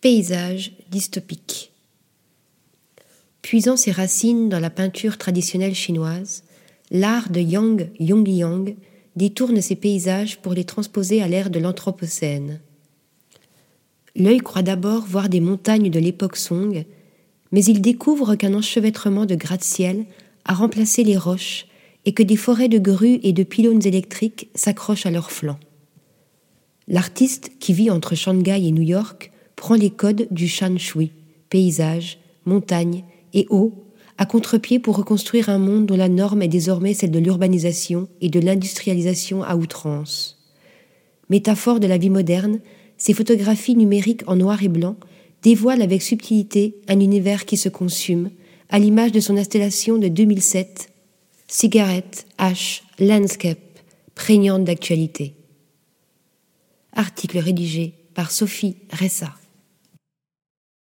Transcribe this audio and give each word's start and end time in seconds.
Paysage 0.00 0.72
dystopique. 0.90 1.72
Puisant 3.42 3.76
ses 3.76 3.90
racines 3.90 4.48
dans 4.48 4.58
la 4.58 4.70
peinture 4.70 5.18
traditionnelle 5.18 5.74
chinoise, 5.74 6.42
l'art 6.90 7.28
de 7.28 7.40
Yang 7.40 7.90
Yongliang 8.00 8.76
détourne 9.16 9.60
ces 9.60 9.76
paysages 9.76 10.38
pour 10.38 10.54
les 10.54 10.64
transposer 10.64 11.20
à 11.20 11.28
l'ère 11.28 11.50
de 11.50 11.58
l'Anthropocène. 11.58 12.60
L'œil 14.16 14.38
croit 14.38 14.62
d'abord 14.62 15.04
voir 15.04 15.28
des 15.28 15.40
montagnes 15.40 15.90
de 15.90 16.00
l'époque 16.00 16.38
Song, 16.38 16.86
mais 17.52 17.62
il 17.62 17.82
découvre 17.82 18.36
qu'un 18.36 18.54
enchevêtrement 18.54 19.26
de 19.26 19.34
gratte-ciel 19.34 20.06
a 20.46 20.54
remplacé 20.54 21.04
les 21.04 21.18
roches 21.18 21.66
et 22.06 22.14
que 22.14 22.22
des 22.22 22.36
forêts 22.36 22.70
de 22.70 22.78
grues 22.78 23.20
et 23.22 23.34
de 23.34 23.42
pylônes 23.42 23.86
électriques 23.86 24.48
s'accrochent 24.54 25.04
à 25.04 25.10
leurs 25.10 25.30
flancs. 25.30 25.60
L'artiste, 26.88 27.52
qui 27.60 27.74
vit 27.74 27.90
entre 27.90 28.14
Shanghai 28.14 28.66
et 28.66 28.72
New 28.72 28.80
York, 28.80 29.30
prend 29.60 29.74
les 29.74 29.90
codes 29.90 30.26
du 30.30 30.48
shan 30.48 30.78
shui, 30.78 31.12
paysage, 31.50 32.18
montagne 32.46 33.04
et 33.34 33.46
eau, 33.50 33.74
à 34.16 34.24
contre-pied 34.24 34.78
pour 34.78 34.96
reconstruire 34.96 35.50
un 35.50 35.58
monde 35.58 35.84
dont 35.84 35.98
la 35.98 36.08
norme 36.08 36.40
est 36.40 36.48
désormais 36.48 36.94
celle 36.94 37.10
de 37.10 37.18
l'urbanisation 37.18 38.08
et 38.22 38.30
de 38.30 38.40
l'industrialisation 38.40 39.42
à 39.42 39.56
outrance. 39.56 40.38
Métaphore 41.28 41.78
de 41.78 41.86
la 41.86 41.98
vie 41.98 42.08
moderne, 42.08 42.60
ces 42.96 43.12
photographies 43.12 43.76
numériques 43.76 44.22
en 44.26 44.36
noir 44.36 44.62
et 44.62 44.68
blanc 44.68 44.96
dévoilent 45.42 45.82
avec 45.82 46.00
subtilité 46.00 46.76
un 46.88 46.98
univers 46.98 47.44
qui 47.44 47.58
se 47.58 47.68
consume, 47.68 48.30
à 48.70 48.78
l'image 48.78 49.12
de 49.12 49.20
son 49.20 49.36
installation 49.36 49.98
de 49.98 50.08
2007, 50.08 50.90
Cigarette, 51.48 52.26
H, 52.38 52.80
Landscape, 52.98 53.58
prégnante 54.14 54.64
d'actualité. 54.64 55.34
Article 56.94 57.38
rédigé 57.38 57.92
par 58.14 58.30
Sophie 58.30 58.76
Ressa. 58.90 59.34